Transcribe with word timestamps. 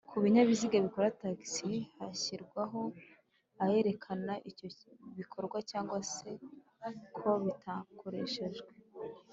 kubinyabiziga 0.09 0.77
bikora 0.85 1.15
taxi 1.21 1.71
hashyirwaho 1.97 2.81
ayerekana 3.63 4.33
icyo 4.49 4.67
bikora 5.17 5.45
cg 5.69 5.89
se 6.15 6.29
ko 7.15 7.29
bitakodeshejwe 7.43 8.69